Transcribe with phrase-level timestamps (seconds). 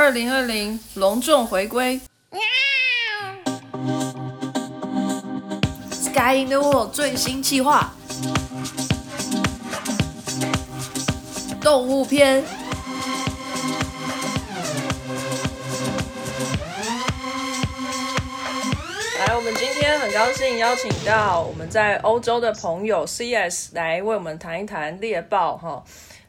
[0.00, 2.00] 二零二零隆重回归
[5.92, 7.92] ，Sky in the World 最新计划，
[11.60, 12.42] 动物篇。
[19.18, 25.84] 来，我们今天很高兴邀请到我们在欧洲的朋友 CS 来为我们谈一谈猎豹哈，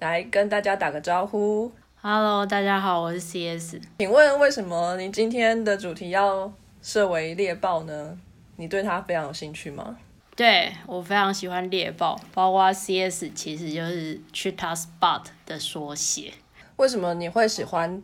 [0.00, 1.72] 来跟大家打个招呼。
[2.06, 3.80] Hello，大家好，我是 CS。
[3.98, 8.18] 请问为什么你今天的主题要设为猎豹呢？
[8.56, 9.96] 你对它非常有兴趣吗？
[10.36, 16.34] 对我非常喜欢猎豹，包括 CS 其实就是 Cheetah Spot 的缩写。
[16.76, 18.02] 为什么你会喜欢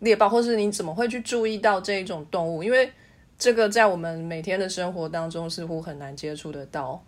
[0.00, 2.64] 猎豹，或是你怎么会去注意到这一种动物？
[2.64, 2.92] 因为
[3.38, 7.00] 这个在我们每天的生活当中似乎很难接触得到。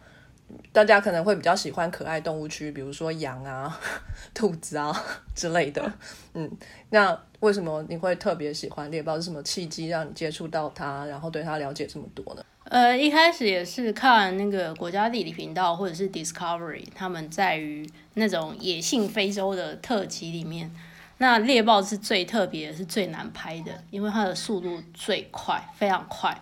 [0.72, 3.80] 大家可能会比较喜欢可爱动物区，比如说羊啊、
[4.34, 4.95] 兔子啊
[5.34, 5.93] 之类的。
[6.34, 6.51] 嗯，
[6.90, 9.16] 那为什么你会特别喜欢猎豹？
[9.16, 12.43] 是什么契机让你接触到它，然后对它了解这么多呢？
[12.65, 20.71] 呃，一开始也是看那个国家地理频道或者是 Discovery，他们在于那种野性非洲的特辑里面，
[21.18, 26.40] 那猎豹是最特别，是最难拍的，因为它的速度最快，非常快。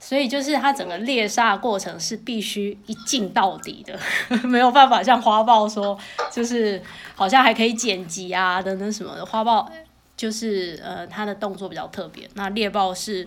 [0.00, 3.98] 所以就是它整个猎杀过程是必须一镜到底的，
[4.46, 5.98] 没有办法像花豹说，
[6.32, 6.80] 就是
[7.14, 9.26] 好像还可以剪辑啊等等什么的。
[9.26, 9.70] 花豹
[10.16, 13.26] 就是呃它的动作比较特别，那猎豹是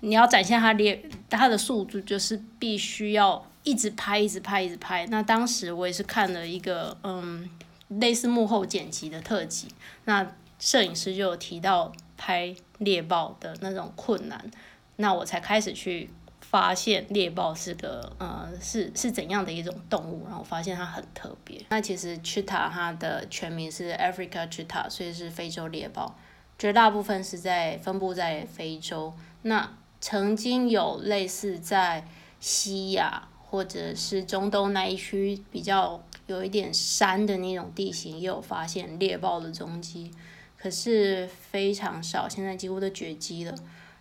[0.00, 5.06] 你要展现它猎它的速度，就是必须要一直拍一直拍一直拍。
[5.10, 7.48] 那当时我也是看了一个嗯
[7.88, 9.68] 类似幕后剪辑的特辑，
[10.06, 10.26] 那
[10.58, 14.50] 摄影师就有提到拍猎豹的那种困难。
[14.96, 21.60] 那我才开始去发现猎豹是个呃是是怎样的一种动物，然后我发现它很特别。
[21.70, 26.16] 那其实 chita 它的全名是 Africa chita，所以是非洲猎豹，
[26.58, 29.12] 绝大部分是在分布在非洲。
[29.42, 32.06] 那曾经有类似在
[32.38, 40.12] 西亚或者是中东那一区比较有一点山的那种地形，也有发现猎豹的踪迹，
[40.56, 43.54] 可是非常少，现在几乎都绝迹了。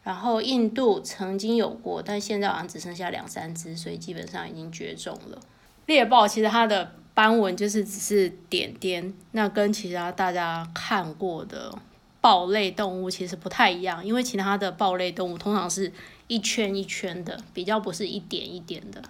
[0.03, 5.39] 然后印度曾经有过，但现在好像只剩下两三只，所以基本上已经绝种了。
[5.85, 11.73] 猎豹其实它的斑纹就是只是点点，那跟其他大家看过的
[12.19, 15.91] 豹类动物其实不太一样，因为其他的豹类动物通常是
[16.27, 19.01] 一圈一圈的，比较不是一点一点的，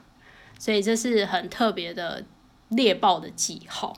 [0.59, 2.23] 所以这是很特别的
[2.69, 3.95] 猎豹的记号。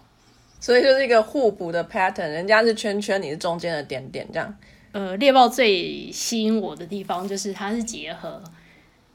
[0.60, 4.58] 所以就是一个互补的 pattern，人家是圈圈，你是中间的点点，这样。
[4.96, 8.42] 呃，猎豹最吸引我的地方就是它是结合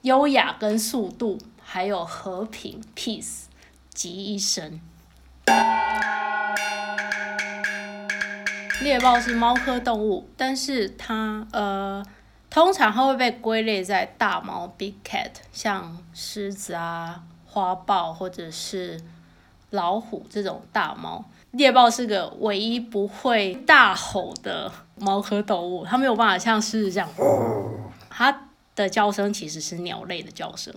[0.02, 3.44] 优雅跟速度，还有和平 peace
[3.88, 4.78] 集一身。
[8.82, 12.04] 猎豹是猫科动物，但是它呃，
[12.50, 19.00] 通常它会被归类在大猫 big cat，像狮子啊、花豹或者是
[19.70, 21.24] 老虎这种大猫。
[21.52, 27.08] 猎豹是个唯一不会大吼的猫科动物，它没有办法像狮子这样，
[28.08, 30.72] 它的叫声其实是鸟类的叫声，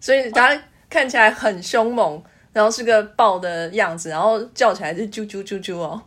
[0.00, 0.58] 所以它
[0.88, 2.22] 看起来很凶猛，
[2.54, 6.02] 然后是个豹的样子，然后叫起来是啾啾啾啾哦。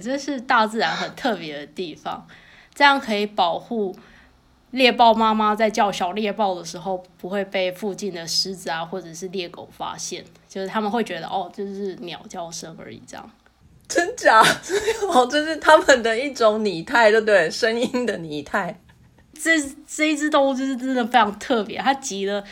[0.00, 2.24] 这是大自然很特别的地方，
[2.72, 3.98] 这样可以保护。
[4.70, 13.30] 猎豹妈妈在叫小猎豹的时候，不会被附近的狮子啊或者是猎狗发现，就是他们会觉得哦，就是鸟叫声而已，这样。
[13.88, 14.42] 真假？
[15.08, 17.50] 哦，这是他们的一种拟态，对不对？
[17.50, 18.78] 声音的拟态。
[19.32, 22.44] 这这一只动物就是真的非常特别，它急了，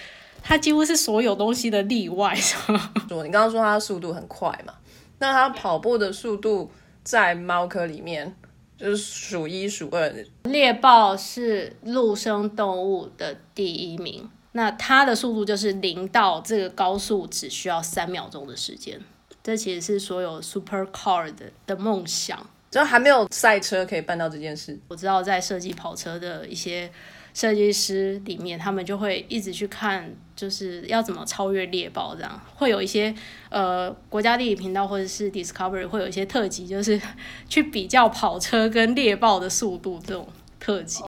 [0.43, 2.35] 它几乎是所有东西的例外。
[2.35, 4.73] 说你刚刚说它速度很快嘛？
[5.19, 6.71] 那它跑步的速度
[7.03, 8.35] 在猫科里面？
[8.79, 10.25] 就是数一数二的。
[10.45, 19.01] 猎豹是陆生动物的第一名，那它的速度就是零到这个高速只需要三秒钟的时间。
[19.43, 22.45] 这其实是所有 super car 的的梦想。
[22.69, 24.79] 就还没有赛车可以办到这件事。
[24.89, 26.91] 我知道在设计跑车的一些
[27.37, 33.15] 设计师里面，他们就会一直去看，就是要怎么超越猎豹，这样会有一些
[33.51, 36.99] 呃国家地理频道或者是 Discovery 会有一些特辑，就是
[37.47, 40.27] 去比较跑车跟猎豹的速度这种
[40.59, 41.05] 特辑。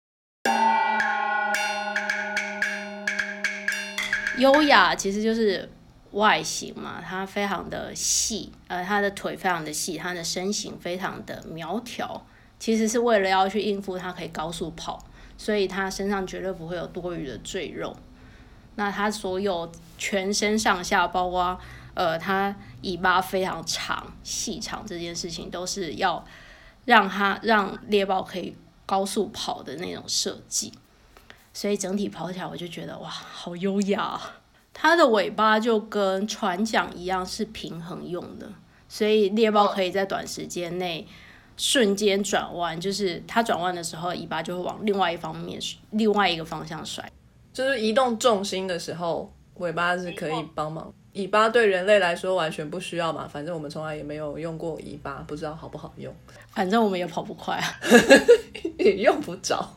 [4.38, 5.70] 优雅其实就是
[6.12, 12.28] 外形嘛，它非常的细，呃，它的腿非常的细，它的身形非常的苗条，
[12.60, 15.02] 其实是为了要去应付它可以高速跑。
[15.38, 17.96] 所以它身上绝对不会有多余的赘肉。
[18.76, 21.60] 那它所有全身上下，包括
[21.94, 26.24] 呃，它尾巴非常长、细长这件事情，都是要
[26.86, 28.56] 让它让猎豹可以
[28.86, 30.72] 高速跑的那种设计。
[31.54, 34.20] 所以整体跑起来，我就觉得哇，好优雅。
[34.74, 38.48] 它的尾巴就跟船桨一样是平衡用的，
[38.88, 41.08] 所以猎豹可以在短时间内
[41.58, 45.60] 瞬间转弯，就是它转弯的时候，尾巴就会往另外一方面、
[45.92, 47.12] 另外一个方向甩。
[47.52, 50.94] 就是移动重心的时候，尾巴是可以帮忙。
[51.14, 56.14] 尾巴对人类来说完全不需要嘛，反正我们从来也没有用过尾巴，不知道好不好用。
[56.52, 57.66] 反正我们也跑不快啊，
[58.78, 59.68] 也用不着。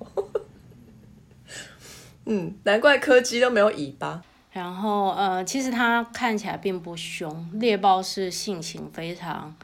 [2.27, 4.23] 嗯，难怪柯基都没有尾巴。
[4.53, 9.57] 然后，呃，其实它看起来并不凶，猎豹是性情非常，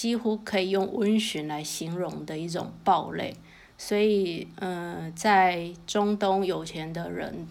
[0.00, 3.36] 几乎可以用温驯来形容的一种豹类。
[3.76, 7.46] 所以，嗯，在中东有钱的人，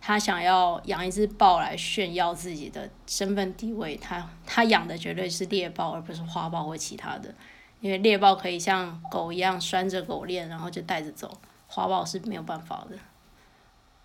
[0.00, 7.32] 他想要养一只豹来炫耀自己的身份地位，他他养的绝对是猎豹，而不是花豹或其他的。
[7.80, 12.98] 因为猎豹可以像狗一样拴着狗链，然后就带着走，花豹是没有办法的。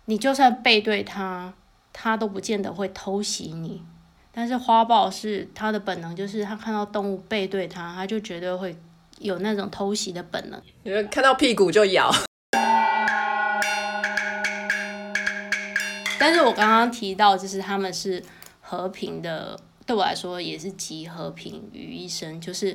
[0.04, 1.52] 你就算背对它，
[1.92, 3.82] 它都不见得会偷袭你。
[4.34, 8.74] 但是花豹是它的本能，就是它看到动物背对它，它就绝对会
[9.18, 10.58] 有那种偷袭的本能。
[10.82, 12.10] 因为看到屁股就咬。
[16.18, 18.22] 但是我刚刚提到，就是他们是
[18.60, 22.40] 和平的，对我来说也是集和平于一身。
[22.40, 22.74] 就是，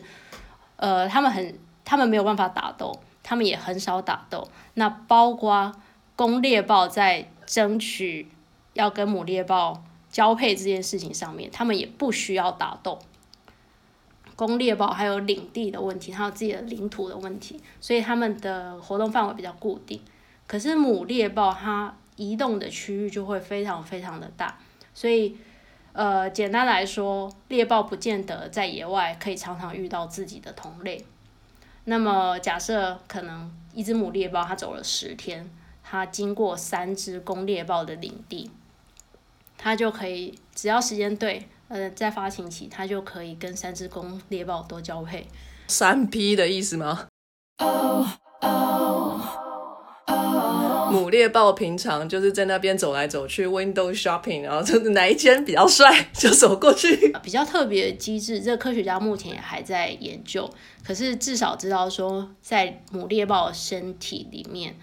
[0.76, 4.48] 呃，他们很，他们没有办法打斗，他们也很少打斗。
[4.76, 5.74] 那包括。
[6.16, 8.28] 公猎豹在争取
[8.74, 13.00] 要跟母猎豹交配这件事情上面，他们也不需要打斗。
[14.36, 20.00] 公猎豹还有领地的问题，还有自己的领土的问题，所以他们的活动范围比较固定。
[20.46, 24.58] 可是母猎豹它移动的区域就会非常非常的大，
[24.94, 25.36] 所以
[25.94, 31.04] 呃，简单来说，猎豹不见得在野外可以常常遇到自己的同类。
[31.86, 35.50] 那么假设可能一只母猎豹它走了十天。
[35.90, 38.52] 它经过三只公猎豹的领地，
[39.58, 45.28] 它就可以只要时间对，呃，在发情期，它就可以跟三只公猎豹都交配。
[45.68, 47.08] 三 P 的意思吗？
[50.90, 57.12] 母猎豹平常就是在那边走来走去，window shopping，然后就是哪一间比较帅就走过去。
[57.22, 60.50] 比较特别的机制，这科学家目前也还在研究，
[60.86, 64.76] 可是至少知道说，在母猎豹身体里面。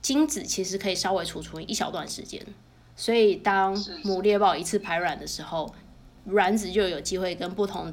[0.00, 2.38] 精子其实可以稍微储存一小段时间，
[2.96, 5.74] 所以当母猎豹一次排卵的时候，
[6.26, 7.92] 卵子就有机会跟不同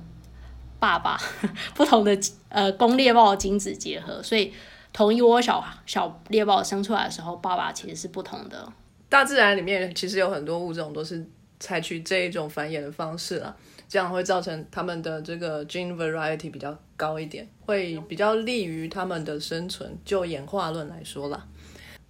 [0.80, 1.19] 爸爸、
[1.75, 2.18] 不同的
[2.50, 4.53] 呃公猎豹的精子结合，所以
[4.94, 8.71] 同一窝小小猎豹生出来的时候，爸爸其实是不同的。
[9.09, 11.25] 大自然里面其实有很多物种都是
[11.59, 13.56] 采取这一种繁衍的方式啊，
[13.89, 19.98] 这样会造成它们的这个 gene variety 比较高一点，会比较利于它们的生存。
[20.06, 21.45] 就演化论来说啦。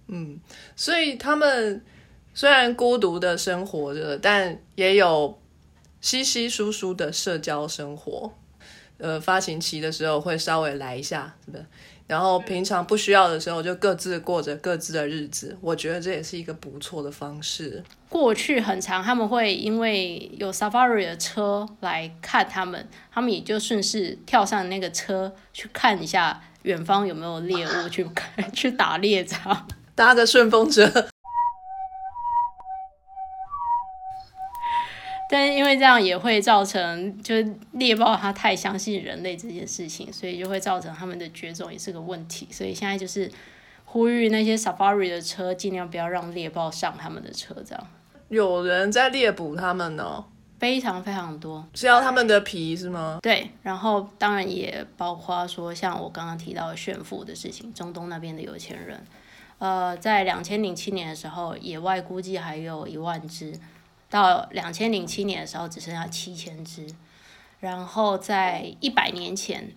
[0.06, 0.38] 嗯，
[0.76, 1.84] 所以他们
[2.34, 5.38] 虽然孤独的生活着，但也有
[6.00, 8.32] 稀稀疏疏的社交生活。
[8.98, 11.64] 呃，发情期的时候会稍微来一下，是不是？
[12.06, 15.56] 然后平常不需要的时候就各自过着各自的日子。
[15.60, 17.82] 我觉得这也是一个不错的方式。
[18.08, 28.06] 过去很长，他们会因为有 safari 的车来看他们，他们也就顺势跳上那个车去看一下远方有没有猎物，去
[28.52, 29.68] 去打猎这样。
[29.94, 30.84] 搭个顺风车，
[35.32, 42.46] 但是因为这样也会造成，就是猎豹它太相信人类这件事情，所以就会造成他们的绝种也是个问题。
[42.50, 43.32] 所以现在就是
[43.86, 47.86] 呼吁那些 safari 的车尽量不要让猎豹上他们的车，这样。
[48.28, 50.22] 有人在猎捕他们呢，
[50.58, 53.18] 非常非常多，是要他们的皮是吗？
[53.22, 59.02] 对，然后当然也包括说像我刚刚提到的炫富的事情，中东那边的有钱人。
[59.58, 63.58] 呃，在两千零七年的时候，野外估计还有一万只，
[64.12, 66.86] 到两千零七年的时候只剩下七千只，
[67.60, 69.72] 然后在一百年前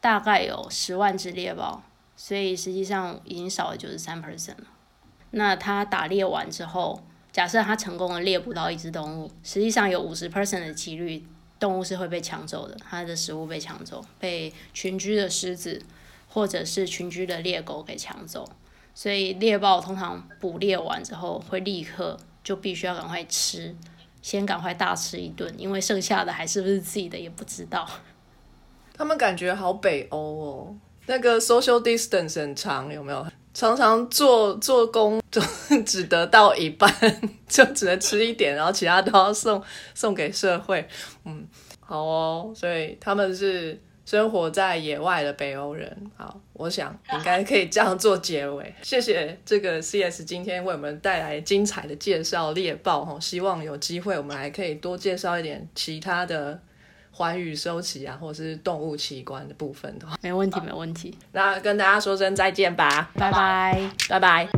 [0.00, 1.82] 大概有十万只猎豹，
[2.14, 4.68] 所以实际上已经少了九十三 percent 了。
[5.32, 11.26] 那它打猎完之后，假设它成功的猎捕到一只动物，实际上有五十 percent 的几率
[11.58, 15.82] 动物是会被抢走的，它的食物被抢走，被群居的狮子
[16.28, 18.48] 或者是群居的猎狗给抢走。
[18.94, 22.16] 所以猎豹通常捕猎完之后，会立刻
[22.50, 23.72] 就必须要赶快吃，
[24.20, 27.88] 先赶快大吃一顿，因为剩下的还是不是自己的也不知道。
[28.92, 30.76] 他们感觉好北欧哦，
[31.06, 33.24] 那个 social distance 很长，有没有？
[33.54, 35.40] 常常做做工就
[35.86, 36.92] 只得到一半，
[37.46, 39.62] 就只能吃一点，然后其他都要送
[39.94, 40.88] 送给社会。
[41.24, 41.46] 嗯，
[41.78, 43.80] 好哦，所以他们是
[44.10, 45.96] 生活在野外的北欧人。
[46.16, 48.74] 好，我想应该可以这样做结尾。
[48.82, 56.60] 谢谢这个 CS 今天为我们带来精彩的介绍猎豹哈，希望有机会我们还可以多介绍一点其他的。
[57.12, 61.14] 环宇收集啊，或者是动物奇观的部分的话，没问题，没问题。
[61.32, 64.48] 那跟大家说声再见吧，拜拜，拜拜。